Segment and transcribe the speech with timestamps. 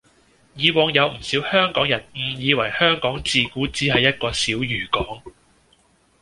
[0.55, 5.21] 以往有唔少香港人誤以為香港自古只係一個小漁港